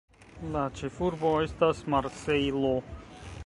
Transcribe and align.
La 0.53 0.63
ĉefurbo 0.79 1.35
estas 1.47 1.85
Marsejlo. 1.97 2.73